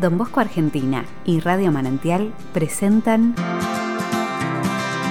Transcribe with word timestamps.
Don 0.00 0.16
Bosco 0.16 0.40
Argentina 0.40 1.04
y 1.26 1.40
Radio 1.40 1.70
Manantial 1.70 2.32
presentan 2.54 3.34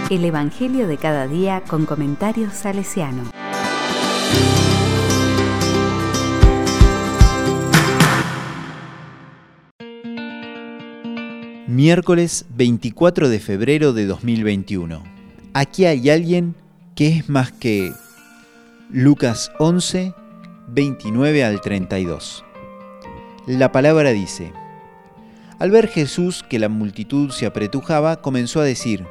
El 0.10 0.26
Evangelio 0.26 0.88
de 0.88 0.98
cada 0.98 1.28
día 1.28 1.62
con 1.68 1.86
comentarios 1.86 2.54
salesiano. 2.54 3.30
Miércoles 11.68 12.48
24 12.56 13.30
de 13.30 13.40
febrero 13.40 13.94
de 13.94 14.08
2021. 14.08 15.04
Aquí 15.54 15.86
hay 15.86 16.10
alguien 16.10 16.56
que 16.96 17.10
es 17.10 17.30
más 17.30 17.52
que 17.52 17.92
Lucas 18.90 19.52
11, 19.60 20.16
29 20.70 21.44
al 21.44 21.62
32. 21.62 22.44
La 23.46 23.72
palabra 23.72 24.10
dice, 24.12 24.52
al 25.60 25.72
ver 25.72 25.90
Jesús 25.90 26.44
que 26.50 26.58
la 26.58 26.70
multitud 26.70 27.32
se 27.32 27.46
apretujaba, 27.46 28.22
comenzó 28.22 28.62
a 28.62 28.66
decir, 28.66 29.06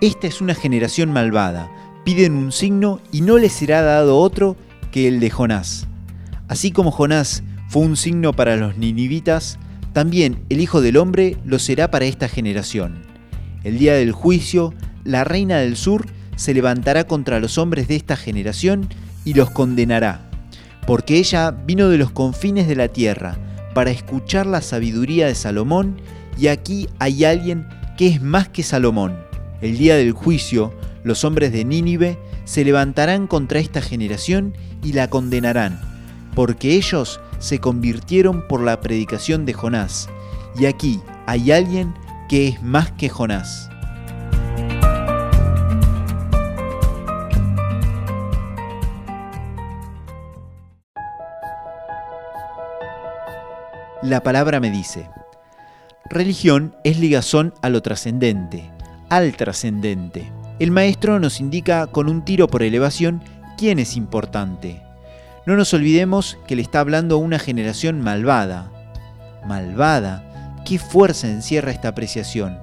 Esta 0.00 0.26
es 0.26 0.40
una 0.40 0.54
generación 0.54 1.12
malvada, 1.12 1.70
piden 2.04 2.34
un 2.34 2.50
signo 2.50 3.00
y 3.12 3.20
no 3.20 3.38
les 3.38 3.52
será 3.52 3.82
dado 3.82 4.18
otro 4.18 4.56
que 4.90 5.06
el 5.06 5.20
de 5.20 5.30
Jonás. 5.30 5.86
Así 6.48 6.72
como 6.72 6.90
Jonás 6.90 7.44
fue 7.68 7.82
un 7.82 7.96
signo 7.96 8.32
para 8.32 8.56
los 8.56 8.76
ninivitas, 8.78 9.58
también 9.92 10.44
el 10.48 10.60
Hijo 10.60 10.80
del 10.80 10.96
Hombre 10.96 11.36
lo 11.44 11.58
será 11.58 11.90
para 11.90 12.06
esta 12.06 12.28
generación. 12.28 13.02
El 13.64 13.78
día 13.78 13.94
del 13.94 14.12
juicio, 14.12 14.74
la 15.04 15.24
reina 15.24 15.58
del 15.58 15.76
sur 15.76 16.06
se 16.36 16.54
levantará 16.54 17.04
contra 17.04 17.38
los 17.38 17.58
hombres 17.58 17.86
de 17.86 17.96
esta 17.96 18.16
generación 18.16 18.88
y 19.24 19.34
los 19.34 19.50
condenará, 19.50 20.30
porque 20.86 21.18
ella 21.18 21.50
vino 21.50 21.90
de 21.90 21.98
los 21.98 22.10
confines 22.10 22.66
de 22.66 22.76
la 22.76 22.88
tierra, 22.88 23.38
para 23.74 23.90
escuchar 23.90 24.46
la 24.46 24.60
sabiduría 24.60 25.26
de 25.26 25.34
Salomón 25.34 26.00
y 26.38 26.48
aquí 26.48 26.88
hay 26.98 27.24
alguien 27.24 27.68
que 27.96 28.08
es 28.08 28.22
más 28.22 28.48
que 28.48 28.62
Salomón. 28.62 29.16
El 29.60 29.78
día 29.78 29.96
del 29.96 30.12
juicio, 30.12 30.72
los 31.04 31.24
hombres 31.24 31.52
de 31.52 31.64
Nínive 31.64 32.18
se 32.44 32.64
levantarán 32.64 33.26
contra 33.26 33.60
esta 33.60 33.80
generación 33.80 34.54
y 34.82 34.92
la 34.92 35.08
condenarán, 35.08 35.80
porque 36.34 36.74
ellos 36.74 37.20
se 37.38 37.58
convirtieron 37.58 38.46
por 38.48 38.62
la 38.62 38.80
predicación 38.80 39.46
de 39.46 39.52
Jonás. 39.52 40.08
Y 40.58 40.66
aquí 40.66 41.00
hay 41.26 41.52
alguien 41.52 41.94
que 42.28 42.48
es 42.48 42.62
más 42.62 42.92
que 42.92 43.08
Jonás. 43.08 43.71
La 54.02 54.24
palabra 54.24 54.58
me 54.58 54.72
dice, 54.72 55.08
religión 56.10 56.74
es 56.82 56.98
ligazón 56.98 57.54
a 57.62 57.68
lo 57.68 57.82
trascendente, 57.82 58.68
al 59.08 59.36
trascendente. 59.36 60.32
El 60.58 60.72
maestro 60.72 61.20
nos 61.20 61.38
indica 61.38 61.86
con 61.86 62.08
un 62.08 62.24
tiro 62.24 62.48
por 62.48 62.64
elevación 62.64 63.22
quién 63.56 63.78
es 63.78 63.96
importante. 63.96 64.82
No 65.46 65.56
nos 65.56 65.72
olvidemos 65.72 66.36
que 66.48 66.56
le 66.56 66.62
está 66.62 66.80
hablando 66.80 67.14
a 67.14 67.18
una 67.18 67.38
generación 67.38 68.00
malvada. 68.00 68.72
Malvada, 69.46 70.24
¿qué 70.64 70.80
fuerza 70.80 71.28
encierra 71.28 71.70
esta 71.70 71.86
apreciación? 71.86 72.58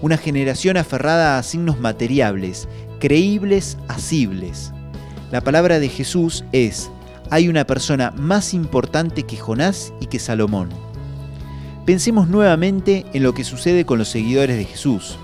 Una 0.00 0.16
generación 0.16 0.76
aferrada 0.76 1.38
a 1.38 1.42
signos 1.42 1.80
materiables, 1.80 2.68
creíbles, 3.00 3.78
asibles. 3.88 4.72
La 5.32 5.40
palabra 5.40 5.80
de 5.80 5.88
Jesús 5.88 6.44
es, 6.52 6.88
hay 7.30 7.48
una 7.48 7.66
persona 7.66 8.12
más 8.12 8.54
importante 8.54 9.24
que 9.24 9.36
Jonás 9.36 9.92
y 10.00 10.06
que 10.06 10.18
Salomón. 10.18 10.70
Pensemos 11.84 12.28
nuevamente 12.28 13.06
en 13.12 13.22
lo 13.22 13.34
que 13.34 13.44
sucede 13.44 13.84
con 13.84 13.98
los 13.98 14.08
seguidores 14.08 14.56
de 14.56 14.64
Jesús, 14.64 15.16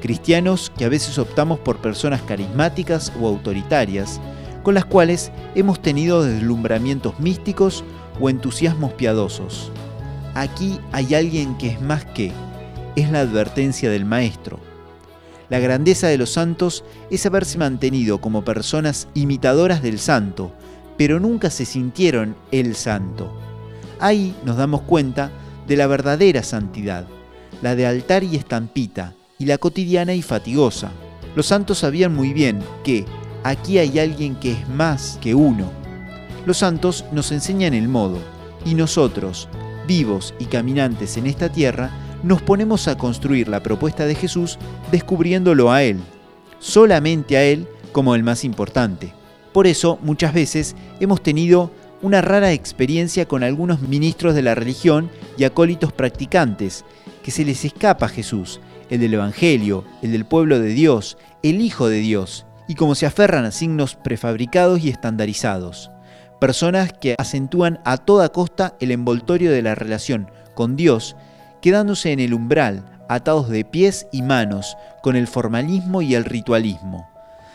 cristianos 0.00 0.72
que 0.76 0.84
a 0.84 0.88
veces 0.88 1.18
optamos 1.18 1.58
por 1.58 1.78
personas 1.78 2.22
carismáticas 2.22 3.12
o 3.20 3.26
autoritarias, 3.26 4.20
con 4.62 4.74
las 4.74 4.84
cuales 4.84 5.30
hemos 5.54 5.80
tenido 5.80 6.22
deslumbramientos 6.22 7.20
místicos 7.20 7.84
o 8.20 8.30
entusiasmos 8.30 8.92
piadosos. 8.94 9.70
Aquí 10.34 10.78
hay 10.92 11.14
alguien 11.14 11.56
que 11.56 11.68
es 11.68 11.80
más 11.80 12.04
que, 12.04 12.32
es 12.96 13.10
la 13.10 13.20
advertencia 13.20 13.90
del 13.90 14.04
Maestro. 14.04 14.58
La 15.48 15.60
grandeza 15.60 16.08
de 16.08 16.18
los 16.18 16.30
santos 16.30 16.82
es 17.10 17.24
haberse 17.24 17.58
mantenido 17.58 18.20
como 18.20 18.44
personas 18.44 19.06
imitadoras 19.14 19.82
del 19.82 19.98
santo, 19.98 20.50
pero 20.96 21.20
nunca 21.20 21.50
se 21.50 21.64
sintieron 21.64 22.36
el 22.50 22.74
santo. 22.74 23.32
Ahí 24.00 24.34
nos 24.44 24.56
damos 24.56 24.82
cuenta 24.82 25.30
de 25.66 25.76
la 25.76 25.86
verdadera 25.86 26.42
santidad, 26.42 27.06
la 27.62 27.74
de 27.74 27.86
altar 27.86 28.24
y 28.24 28.36
estampita, 28.36 29.14
y 29.38 29.46
la 29.46 29.58
cotidiana 29.58 30.14
y 30.14 30.22
fatigosa. 30.22 30.90
Los 31.34 31.46
santos 31.46 31.78
sabían 31.78 32.14
muy 32.14 32.32
bien 32.32 32.60
que 32.84 33.04
aquí 33.44 33.78
hay 33.78 33.98
alguien 33.98 34.36
que 34.36 34.52
es 34.52 34.68
más 34.68 35.18
que 35.20 35.34
uno. 35.34 35.70
Los 36.46 36.58
santos 36.58 37.04
nos 37.12 37.32
enseñan 37.32 37.74
el 37.74 37.88
modo, 37.88 38.18
y 38.64 38.74
nosotros, 38.74 39.48
vivos 39.86 40.34
y 40.38 40.46
caminantes 40.46 41.16
en 41.16 41.26
esta 41.26 41.50
tierra, 41.50 41.90
nos 42.22 42.42
ponemos 42.42 42.88
a 42.88 42.96
construir 42.96 43.48
la 43.48 43.62
propuesta 43.62 44.06
de 44.06 44.14
Jesús 44.14 44.58
descubriéndolo 44.90 45.70
a 45.70 45.82
Él, 45.82 46.00
solamente 46.58 47.36
a 47.36 47.44
Él 47.44 47.68
como 47.92 48.14
el 48.14 48.22
más 48.22 48.44
importante. 48.44 49.12
Por 49.56 49.66
eso, 49.66 49.98
muchas 50.02 50.34
veces 50.34 50.76
hemos 51.00 51.22
tenido 51.22 51.70
una 52.02 52.20
rara 52.20 52.52
experiencia 52.52 53.26
con 53.26 53.42
algunos 53.42 53.80
ministros 53.80 54.34
de 54.34 54.42
la 54.42 54.54
religión 54.54 55.10
y 55.38 55.44
acólitos 55.44 55.94
practicantes, 55.94 56.84
que 57.22 57.30
se 57.30 57.42
les 57.42 57.64
escapa 57.64 58.10
Jesús, 58.10 58.60
el 58.90 59.00
del 59.00 59.14
Evangelio, 59.14 59.82
el 60.02 60.12
del 60.12 60.26
pueblo 60.26 60.60
de 60.60 60.68
Dios, 60.68 61.16
el 61.42 61.62
Hijo 61.62 61.88
de 61.88 62.00
Dios, 62.00 62.44
y 62.68 62.74
como 62.74 62.94
se 62.94 63.06
aferran 63.06 63.46
a 63.46 63.50
signos 63.50 63.94
prefabricados 63.94 64.84
y 64.84 64.90
estandarizados. 64.90 65.90
Personas 66.38 66.92
que 66.92 67.14
acentúan 67.16 67.80
a 67.86 67.96
toda 67.96 68.28
costa 68.28 68.76
el 68.78 68.90
envoltorio 68.90 69.50
de 69.50 69.62
la 69.62 69.74
relación 69.74 70.30
con 70.54 70.76
Dios, 70.76 71.16
quedándose 71.62 72.12
en 72.12 72.20
el 72.20 72.34
umbral, 72.34 72.84
atados 73.08 73.48
de 73.48 73.64
pies 73.64 74.06
y 74.12 74.20
manos, 74.20 74.76
con 75.02 75.16
el 75.16 75.26
formalismo 75.26 76.02
y 76.02 76.14
el 76.14 76.26
ritualismo. 76.26 77.08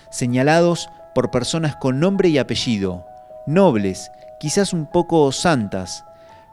Señalados 0.10 0.90
por 1.14 1.32
personas 1.32 1.76
con 1.76 2.00
nombre 2.00 2.30
y 2.30 2.38
apellido, 2.38 3.06
nobles, 3.46 4.12
quizás 4.40 4.74
un 4.74 4.86
poco 4.86 5.32
santas, 5.32 6.04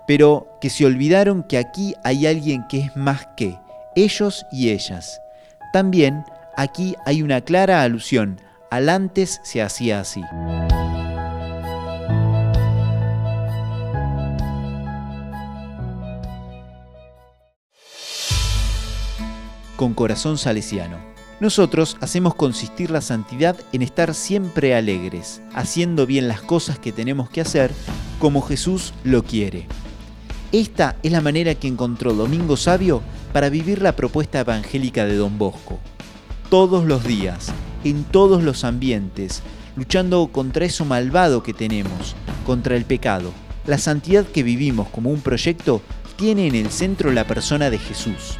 pero 0.06 0.58
que 0.60 0.70
se 0.70 0.86
olvidaron 0.86 1.42
que 1.42 1.58
aquí 1.58 1.94
hay 2.02 2.26
alguien 2.26 2.66
que 2.68 2.80
es 2.80 2.96
más 2.96 3.26
que 3.36 3.58
ellos 3.94 4.46
y 4.50 4.70
ellas. 4.70 5.20
También 5.72 6.24
aquí 6.56 6.96
hay 7.04 7.22
una 7.22 7.40
clara 7.40 7.82
alusión 7.82 8.40
al 8.70 8.88
antes 8.88 9.40
se 9.44 9.62
hacía 9.62 10.00
así. 10.00 10.22
Con 19.76 19.94
corazón 19.94 20.38
salesiano. 20.38 21.17
Nosotros 21.40 21.96
hacemos 22.00 22.34
consistir 22.34 22.90
la 22.90 23.00
santidad 23.00 23.56
en 23.72 23.82
estar 23.82 24.12
siempre 24.14 24.74
alegres, 24.74 25.40
haciendo 25.54 26.04
bien 26.04 26.26
las 26.26 26.40
cosas 26.40 26.80
que 26.80 26.90
tenemos 26.90 27.30
que 27.30 27.40
hacer 27.40 27.70
como 28.18 28.42
Jesús 28.42 28.92
lo 29.04 29.22
quiere. 29.22 29.68
Esta 30.50 30.96
es 31.04 31.12
la 31.12 31.20
manera 31.20 31.54
que 31.54 31.68
encontró 31.68 32.12
Domingo 32.12 32.56
Sabio 32.56 33.02
para 33.32 33.50
vivir 33.50 33.82
la 33.82 33.94
propuesta 33.94 34.40
evangélica 34.40 35.04
de 35.04 35.14
Don 35.14 35.38
Bosco. 35.38 35.78
Todos 36.50 36.84
los 36.86 37.04
días, 37.04 37.52
en 37.84 38.02
todos 38.02 38.42
los 38.42 38.64
ambientes, 38.64 39.42
luchando 39.76 40.28
contra 40.32 40.64
eso 40.64 40.84
malvado 40.84 41.44
que 41.44 41.54
tenemos, 41.54 42.16
contra 42.44 42.74
el 42.74 42.84
pecado. 42.84 43.32
La 43.64 43.78
santidad 43.78 44.26
que 44.26 44.42
vivimos 44.42 44.88
como 44.88 45.10
un 45.10 45.20
proyecto 45.20 45.82
tiene 46.16 46.48
en 46.48 46.56
el 46.56 46.70
centro 46.70 47.12
la 47.12 47.28
persona 47.28 47.70
de 47.70 47.78
Jesús. 47.78 48.38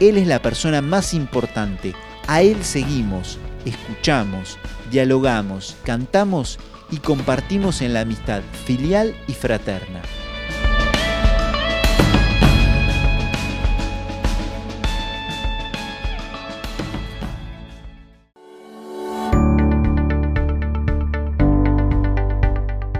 Él 0.00 0.16
es 0.16 0.26
la 0.26 0.40
persona 0.40 0.80
más 0.80 1.12
importante, 1.12 1.92
a 2.26 2.42
Él 2.42 2.62
seguimos, 2.64 3.38
escuchamos, 3.64 4.58
dialogamos, 4.90 5.76
cantamos 5.84 6.58
y 6.90 6.98
compartimos 6.98 7.82
en 7.82 7.94
la 7.94 8.00
amistad 8.00 8.42
filial 8.64 9.14
y 9.26 9.32
fraterna. 9.32 10.02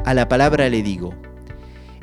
A 0.04 0.14
la 0.14 0.28
palabra 0.28 0.68
le 0.68 0.82
digo. 0.82 1.14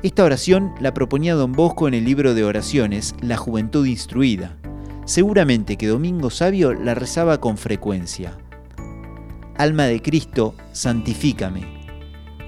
Esta 0.02 0.24
oración 0.24 0.74
la 0.80 0.96
proponía 0.96 1.36
don 1.36 1.52
Bosco 1.52 1.88
en 1.88 1.94
el 1.94 2.06
libro 2.06 2.34
de 2.34 2.44
oraciones 2.44 3.14
La 3.22 3.38
Juventud 3.38 3.86
Instruida. 3.86 4.58
Seguramente 5.10 5.76
que 5.76 5.88
Domingo 5.88 6.30
Sabio 6.30 6.72
la 6.72 6.94
rezaba 6.94 7.42
con 7.42 7.58
frecuencia. 7.58 8.38
Alma 9.58 9.86
de 9.86 10.04
Cristo, 10.04 10.54
santifícame. 10.72 11.64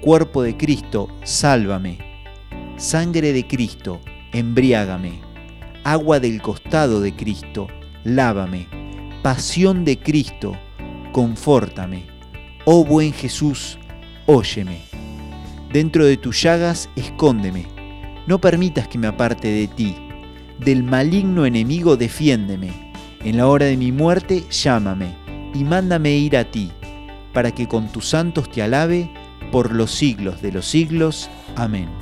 Cuerpo 0.00 0.44
de 0.44 0.56
Cristo, 0.56 1.08
sálvame. 1.24 1.98
Sangre 2.76 3.32
de 3.32 3.48
Cristo, 3.48 4.00
embriágame. 4.32 5.20
Agua 5.82 6.20
del 6.20 6.40
costado 6.40 7.00
de 7.00 7.16
Cristo, 7.16 7.66
lávame. 8.04 8.68
Pasión 9.24 9.84
de 9.84 9.98
Cristo, 9.98 10.56
confórtame. 11.10 12.06
Oh 12.64 12.84
buen 12.84 13.12
Jesús, 13.12 13.76
óyeme. 14.26 14.82
Dentro 15.72 16.04
de 16.04 16.16
tus 16.16 16.40
llagas, 16.40 16.88
escóndeme. 16.94 17.66
No 18.28 18.40
permitas 18.40 18.86
que 18.86 18.98
me 18.98 19.08
aparte 19.08 19.48
de 19.48 19.66
ti. 19.66 19.96
Del 20.64 20.84
maligno 20.84 21.44
enemigo, 21.44 21.96
defiéndeme. 21.96 22.92
En 23.24 23.36
la 23.36 23.48
hora 23.48 23.66
de 23.66 23.76
mi 23.76 23.90
muerte, 23.90 24.44
llámame 24.50 25.14
y 25.54 25.64
mándame 25.64 26.12
ir 26.16 26.36
a 26.36 26.50
ti, 26.50 26.70
para 27.32 27.50
que 27.50 27.66
con 27.66 27.88
tus 27.88 28.08
santos 28.08 28.50
te 28.50 28.62
alabe 28.62 29.10
por 29.50 29.72
los 29.72 29.90
siglos 29.90 30.40
de 30.40 30.52
los 30.52 30.66
siglos. 30.66 31.28
Amén. 31.56 32.01